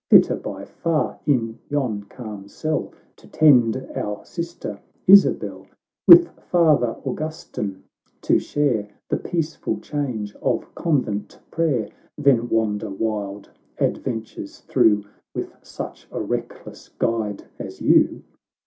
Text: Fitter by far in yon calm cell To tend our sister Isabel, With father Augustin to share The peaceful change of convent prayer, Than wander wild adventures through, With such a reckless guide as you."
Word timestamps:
Fitter 0.09 0.35
by 0.35 0.65
far 0.65 1.19
in 1.27 1.59
yon 1.69 2.01
calm 2.05 2.47
cell 2.47 2.91
To 3.17 3.27
tend 3.27 3.75
our 3.95 4.25
sister 4.25 4.79
Isabel, 5.05 5.67
With 6.07 6.27
father 6.39 6.95
Augustin 7.05 7.83
to 8.23 8.39
share 8.39 8.87
The 9.09 9.17
peaceful 9.17 9.77
change 9.79 10.33
of 10.37 10.73
convent 10.73 11.37
prayer, 11.51 11.89
Than 12.17 12.49
wander 12.49 12.89
wild 12.89 13.51
adventures 13.77 14.61
through, 14.61 15.05
With 15.35 15.53
such 15.61 16.07
a 16.11 16.19
reckless 16.19 16.89
guide 16.89 17.43
as 17.59 17.79
you." 17.79 18.23